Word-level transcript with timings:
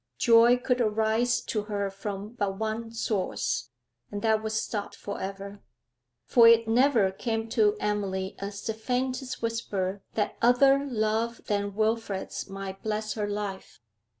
Joy 0.17 0.57
could 0.57 0.81
arise 0.81 1.41
to 1.41 1.61
her 1.65 1.91
from 1.91 2.29
but 2.29 2.57
one 2.57 2.91
source, 2.91 3.69
and 4.11 4.23
that 4.23 4.41
was 4.41 4.59
stopped 4.59 4.95
for 4.95 5.21
ever. 5.21 5.61
For 6.25 6.47
it 6.47 6.67
never 6.67 7.11
came 7.11 7.47
to 7.49 7.77
Emily 7.79 8.35
as 8.39 8.65
the 8.65 8.73
faintest 8.73 9.43
whisper 9.43 10.01
that 10.15 10.37
other 10.41 10.83
love 10.89 11.41
than 11.45 11.75
Wilfrid's 11.75 12.49
might 12.49 12.81
bless 12.81 13.13
her 13.13 13.27
life. 13.29 13.79